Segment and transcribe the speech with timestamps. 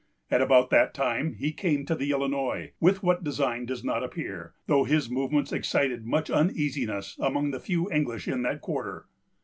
[0.31, 4.55] At about that time he came to the Illinois, with what design does not appear,
[4.65, 9.05] though his movements excited much uneasiness among the few English in that quarter.